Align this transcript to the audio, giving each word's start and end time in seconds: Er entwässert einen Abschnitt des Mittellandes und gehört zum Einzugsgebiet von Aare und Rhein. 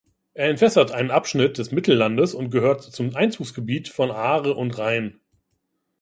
Er 0.33 0.47
entwässert 0.49 0.91
einen 0.91 1.11
Abschnitt 1.11 1.59
des 1.59 1.71
Mittellandes 1.71 2.33
und 2.33 2.49
gehört 2.49 2.81
zum 2.81 3.15
Einzugsgebiet 3.15 3.87
von 3.87 4.09
Aare 4.09 4.55
und 4.55 4.75
Rhein. 4.79 5.19